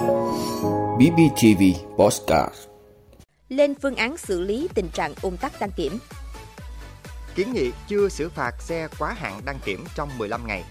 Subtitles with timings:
[0.00, 1.62] BBTV
[1.96, 2.54] Postcard
[3.48, 5.98] Lên phương án xử lý tình trạng ung tắc đăng kiểm
[7.34, 10.64] Kiến nghị chưa xử phạt xe quá hạn đăng kiểm trong 15 ngày.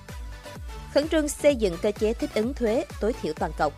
[0.94, 3.71] Khẩn trương xây dựng cơ chế thích ứng thuế tối thiểu toàn cầu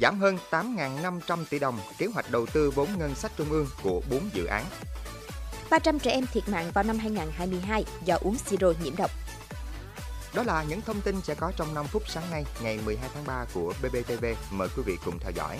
[0.00, 4.02] Giảm hơn 8.500 tỷ đồng kế hoạch đầu tư vốn ngân sách trung ương của
[4.10, 4.64] 4 dự án.
[5.70, 9.10] 300 trẻ em thiệt mạng vào năm 2022 do uống siro nhiễm độc.
[10.34, 13.24] Đó là những thông tin sẽ có trong 5 phút sáng nay, ngày 12 tháng
[13.26, 14.24] 3 của BBTV.
[14.50, 15.58] Mời quý vị cùng theo dõi.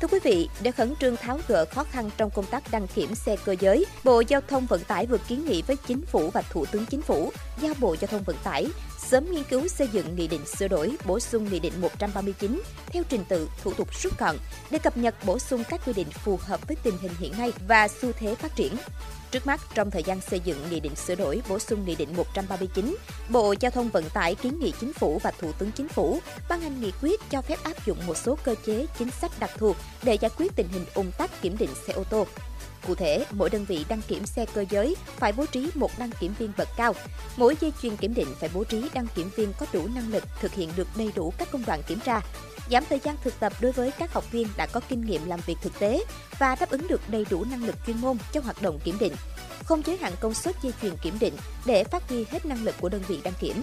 [0.00, 3.14] Thưa quý vị, để khẩn trương tháo gỡ khó khăn trong công tác đăng kiểm
[3.14, 6.42] xe cơ giới, Bộ Giao thông Vận tải vừa kiến nghị với Chính phủ và
[6.42, 8.66] Thủ tướng Chính phủ giao Bộ Giao thông Vận tải
[8.98, 13.02] sớm nghiên cứu xây dựng nghị định sửa đổi, bổ sung nghị định 139 theo
[13.08, 14.36] trình tự thủ tục rút gọn
[14.70, 17.52] để cập nhật bổ sung các quy định phù hợp với tình hình hiện nay
[17.68, 18.76] và xu thế phát triển.
[19.30, 22.16] Trước mắt, trong thời gian xây dựng nghị định sửa đổi bổ sung nghị định
[22.16, 22.96] 139,
[23.28, 26.60] Bộ Giao thông Vận tải kiến nghị Chính phủ và Thủ tướng Chính phủ ban
[26.60, 29.74] hành nghị quyết cho phép áp dụng một số cơ chế chính sách đặc thù
[30.02, 32.26] để giải quyết tình hình ung tắc kiểm định xe ô tô.
[32.86, 36.10] Cụ thể, mỗi đơn vị đăng kiểm xe cơ giới phải bố trí một đăng
[36.20, 36.94] kiểm viên bậc cao.
[37.36, 40.24] Mỗi dây chuyền kiểm định phải bố trí đăng kiểm viên có đủ năng lực
[40.40, 42.20] thực hiện được đầy đủ các công đoạn kiểm tra,
[42.70, 45.40] giảm thời gian thực tập đối với các học viên đã có kinh nghiệm làm
[45.46, 46.04] việc thực tế
[46.38, 49.12] và đáp ứng được đầy đủ năng lực chuyên môn cho hoạt động kiểm định.
[49.70, 51.34] Không giới hạn công suất dây chuyền kiểm định
[51.66, 53.62] để phát huy hết năng lực của đơn vị đăng kiểm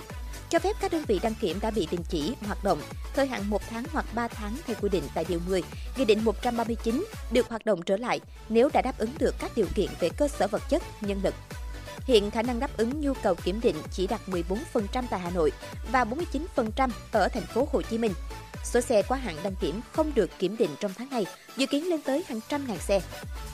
[0.50, 2.82] cho phép các đơn vị đăng kiểm đã bị đình chỉ hoạt động
[3.14, 5.64] thời hạn 1 tháng hoặc 3 tháng theo quy định tại Điều 10,
[5.98, 8.20] Nghị định 139 được hoạt động trở lại
[8.50, 11.34] nếu đã đáp ứng được các điều kiện về cơ sở vật chất, nhân lực.
[12.06, 15.52] Hiện khả năng đáp ứng nhu cầu kiểm định chỉ đạt 14% tại Hà Nội
[15.92, 16.06] và
[16.56, 18.14] 49% ở thành phố Hồ Chí Minh.
[18.64, 21.26] Số xe quá hạn đăng kiểm không được kiểm định trong tháng này
[21.58, 23.02] dự kiến lên tới hàng trăm ngàn xe.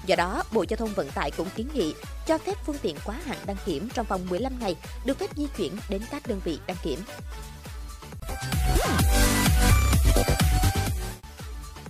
[0.05, 1.93] Do đó, Bộ Giao thông Vận tải cũng kiến nghị
[2.27, 5.47] cho phép phương tiện quá hạn đăng kiểm trong vòng 15 ngày được phép di
[5.57, 6.99] chuyển đến các đơn vị đăng kiểm.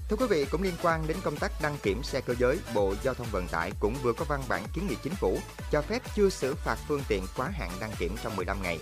[0.10, 2.94] Thưa quý vị, cũng liên quan đến công tác đăng kiểm xe cơ giới, Bộ
[3.04, 5.38] Giao thông Vận tải cũng vừa có văn bản kiến nghị chính phủ
[5.72, 8.80] cho phép chưa xử phạt phương tiện quá hạn đăng kiểm trong 15 ngày.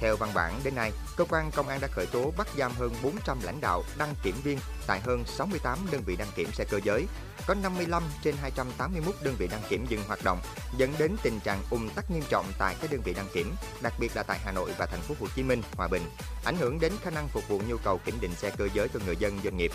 [0.00, 2.94] Theo văn bản, đến nay, cơ quan công an đã khởi tố bắt giam hơn
[3.02, 6.80] 400 lãnh đạo đăng kiểm viên tại hơn 68 đơn vị đăng kiểm xe cơ
[6.84, 7.06] giới.
[7.46, 10.40] Có 55 trên 281 đơn vị đăng kiểm dừng hoạt động,
[10.76, 13.92] dẫn đến tình trạng ùn tắc nghiêm trọng tại các đơn vị đăng kiểm, đặc
[14.00, 16.02] biệt là tại Hà Nội và thành phố Hồ Chí Minh, Hòa Bình,
[16.44, 19.00] ảnh hưởng đến khả năng phục vụ nhu cầu kiểm định xe cơ giới cho
[19.06, 19.72] người dân doanh nghiệp.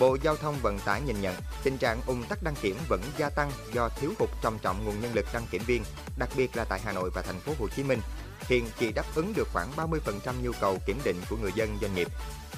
[0.00, 3.30] Bộ Giao thông Vận tải nhìn nhận tình trạng ùn tắc đăng kiểm vẫn gia
[3.30, 5.82] tăng do thiếu hụt trầm trọng nguồn nhân lực đăng kiểm viên,
[6.18, 8.00] đặc biệt là tại Hà Nội và thành phố Hồ Chí Minh.
[8.48, 11.94] Hiện chỉ đáp ứng được khoảng 30% nhu cầu kiểm định của người dân doanh
[11.94, 12.08] nghiệp.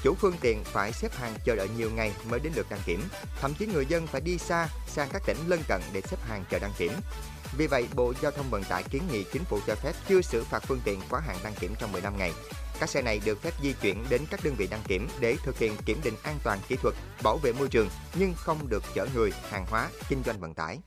[0.02, 3.02] Chủ phương tiện phải xếp hàng chờ đợi nhiều ngày mới đến lượt đăng kiểm,
[3.41, 6.44] thậm chí người dân phải đi xa sang các tỉnh lân cận để xếp hàng
[6.50, 6.92] chờ đăng kiểm.
[7.58, 10.44] Vì vậy, Bộ Giao thông Vận tải kiến nghị chính phủ cho phép chưa xử
[10.44, 12.32] phạt phương tiện quá hạn đăng kiểm trong 15 ngày.
[12.80, 15.58] Các xe này được phép di chuyển đến các đơn vị đăng kiểm để thực
[15.58, 19.06] hiện kiểm định an toàn kỹ thuật, bảo vệ môi trường nhưng không được chở
[19.14, 20.78] người, hàng hóa, kinh doanh vận tải.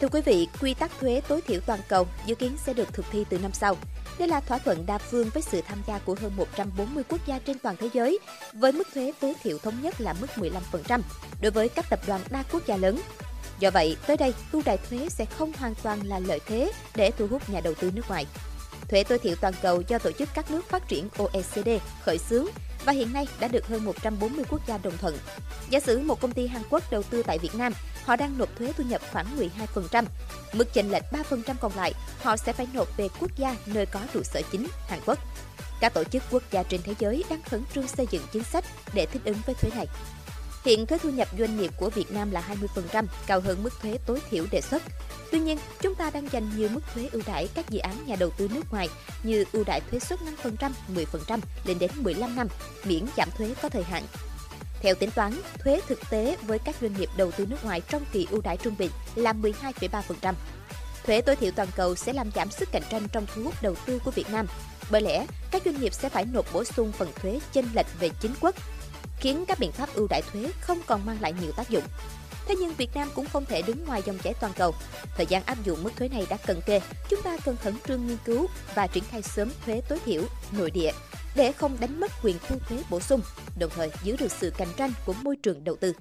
[0.00, 3.06] Thưa quý vị, quy tắc thuế tối thiểu toàn cầu dự kiến sẽ được thực
[3.12, 3.76] thi từ năm sau.
[4.18, 7.38] Đây là thỏa thuận đa phương với sự tham gia của hơn 140 quốc gia
[7.38, 8.18] trên toàn thế giới,
[8.52, 11.00] với mức thuế tối thiểu thống nhất là mức 15%
[11.40, 13.00] đối với các tập đoàn đa quốc gia lớn.
[13.58, 17.10] Do vậy, tới đây, ưu đại thuế sẽ không hoàn toàn là lợi thế để
[17.10, 18.26] thu hút nhà đầu tư nước ngoài.
[18.88, 21.68] Thuế tối thiểu toàn cầu do tổ chức các nước phát triển OECD
[22.02, 22.46] khởi xướng
[22.84, 25.18] và hiện nay đã được hơn 140 quốc gia đồng thuận.
[25.70, 27.72] Giả sử một công ty Hàn Quốc đầu tư tại Việt Nam,
[28.04, 29.26] họ đang nộp thuế thu nhập khoảng
[29.74, 30.04] 12%.
[30.52, 34.00] Mức chênh lệch 3% còn lại, họ sẽ phải nộp về quốc gia nơi có
[34.14, 35.18] trụ sở chính, Hàn Quốc.
[35.80, 38.64] Các tổ chức quốc gia trên thế giới đang khẩn trương xây dựng chính sách
[38.94, 39.86] để thích ứng với thuế này.
[40.64, 42.56] Hiện thuế thu nhập doanh nghiệp của Việt Nam là
[42.92, 44.82] 20%, cao hơn mức thuế tối thiểu đề xuất.
[45.32, 48.16] Tuy nhiên, chúng ta đang dành nhiều mức thuế ưu đãi các dự án nhà
[48.16, 48.88] đầu tư nước ngoài
[49.22, 52.48] như ưu đãi thuế suất 5%, 10% lên đến 15 năm,
[52.84, 54.02] miễn giảm thuế có thời hạn.
[54.80, 58.02] Theo tính toán, thuế thực tế với các doanh nghiệp đầu tư nước ngoài trong
[58.12, 60.34] kỳ ưu đãi trung bình là 12,3%.
[61.06, 63.74] Thuế tối thiểu toàn cầu sẽ làm giảm sức cạnh tranh trong thu hút đầu
[63.86, 64.46] tư của Việt Nam.
[64.90, 68.08] Bởi lẽ, các doanh nghiệp sẽ phải nộp bổ sung phần thuế chênh lệch về
[68.20, 68.54] chính quốc
[69.24, 71.84] khiến các biện pháp ưu đãi thuế không còn mang lại nhiều tác dụng.
[72.46, 74.74] Thế nhưng Việt Nam cũng không thể đứng ngoài dòng chảy toàn cầu.
[75.16, 78.06] Thời gian áp dụng mức thuế này đã cận kề, chúng ta cần khẩn trương
[78.06, 80.22] nghiên cứu và triển khai sớm thuế tối thiểu
[80.52, 80.92] nội địa
[81.34, 83.20] để không đánh mất quyền thu thuế bổ sung,
[83.58, 85.92] đồng thời giữ được sự cạnh tranh của môi trường đầu tư.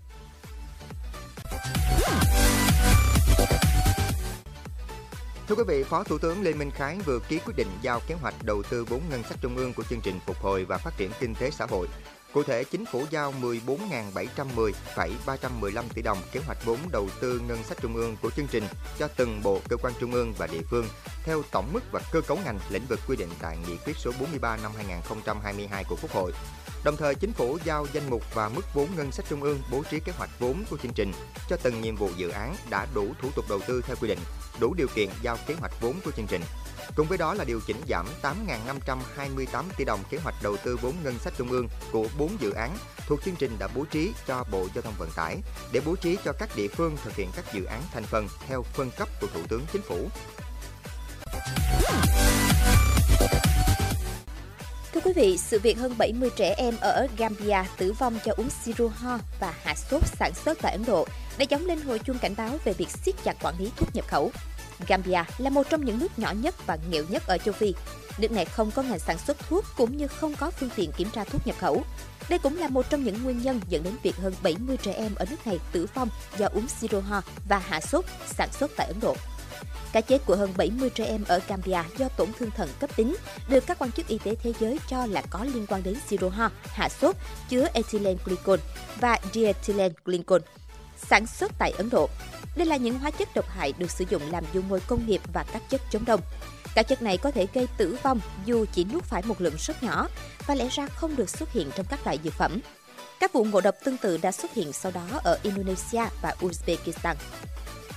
[5.48, 8.16] Thưa quý vị, Phó Thủ tướng Lê Minh Khái vừa ký quyết định giao kế
[8.16, 10.98] hoạch đầu tư vốn ngân sách trung ương của chương trình phục hồi và phát
[10.98, 11.88] triển kinh tế xã hội
[12.34, 17.78] Cụ thể, chính phủ giao 14.710,315 tỷ đồng kế hoạch vốn đầu tư ngân sách
[17.82, 18.64] trung ương của chương trình
[18.98, 20.86] cho từng bộ cơ quan trung ương và địa phương
[21.24, 24.12] theo tổng mức và cơ cấu ngành lĩnh vực quy định tại nghị quyết số
[24.20, 26.32] 43 năm 2022 của Quốc hội.
[26.84, 29.84] Đồng thời, chính phủ giao danh mục và mức vốn ngân sách trung ương bố
[29.92, 31.12] trí kế hoạch vốn của chương trình
[31.50, 34.20] cho từng nhiệm vụ dự án đã đủ thủ tục đầu tư theo quy định,
[34.60, 36.42] đủ điều kiện giao kế hoạch vốn của chương trình.
[36.96, 40.94] Cùng với đó là điều chỉnh giảm 8.528 tỷ đồng kế hoạch đầu tư vốn
[41.04, 42.78] ngân sách trung ương của 4 dự án
[43.08, 45.38] thuộc chương trình đã bố trí cho Bộ Giao thông Vận tải
[45.72, 48.64] để bố trí cho các địa phương thực hiện các dự án thành phần theo
[48.64, 50.10] phân cấp của Thủ tướng Chính phủ.
[55.04, 58.88] Quý vị, sự việc hơn 70 trẻ em ở Gambia tử vong do uống siro
[58.88, 61.08] ho và hạ sốt sản xuất tại Ấn Độ
[61.38, 64.06] đã giống lên hồi chuông cảnh báo về việc siết chặt quản lý thuốc nhập
[64.08, 64.32] khẩu.
[64.88, 67.74] Gambia là một trong những nước nhỏ nhất và nghèo nhất ở châu Phi.
[68.18, 71.10] Nước này không có ngành sản xuất thuốc cũng như không có phương tiện kiểm
[71.10, 71.84] tra thuốc nhập khẩu.
[72.30, 75.16] Đây cũng là một trong những nguyên nhân dẫn đến việc hơn 70 trẻ em
[75.16, 78.06] ở nước này tử vong do uống siro ho và hạ sốt
[78.38, 79.16] sản xuất tại Ấn Độ.
[79.92, 83.16] Cái chết của hơn 70 trẻ em ở Gambia do tổn thương thận cấp tính
[83.48, 86.30] được các quan chức y tế thế giới cho là có liên quan đến siro
[86.30, 87.16] ho, hạ sốt,
[87.50, 88.60] chứa ethylene glycol
[89.00, 90.42] và diethylene glycol
[91.10, 92.10] sản xuất tại Ấn Độ.
[92.56, 95.22] Đây là những hóa chất độc hại được sử dụng làm dung môi công nghiệp
[95.34, 96.22] và các chất chống đông.
[96.76, 99.84] Các chất này có thể gây tử vong dù chỉ nuốt phải một lượng rất
[99.84, 100.08] nhỏ
[100.48, 102.60] và lẽ ra không được xuất hiện trong các loại dược phẩm.
[103.20, 107.16] Các vụ ngộ độc tương tự đã xuất hiện sau đó ở Indonesia và Uzbekistan.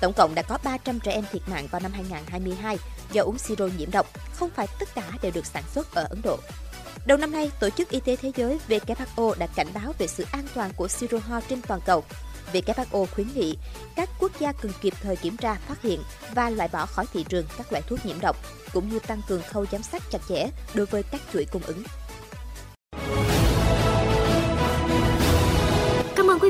[0.00, 2.78] Tổng cộng đã có 300 trẻ em thiệt mạng vào năm 2022
[3.12, 6.22] do uống siro nhiễm độc, không phải tất cả đều được sản xuất ở Ấn
[6.22, 6.38] Độ.
[7.06, 10.24] Đầu năm nay, Tổ chức Y tế Thế giới WHO đã cảnh báo về sự
[10.32, 12.04] an toàn của siro ho trên toàn cầu.
[12.52, 13.56] WHO khuyến nghị
[13.96, 16.02] các quốc gia cần kịp thời kiểm tra, phát hiện
[16.34, 18.36] và loại bỏ khỏi thị trường các loại thuốc nhiễm độc,
[18.72, 21.82] cũng như tăng cường khâu giám sát chặt chẽ đối với các chuỗi cung ứng.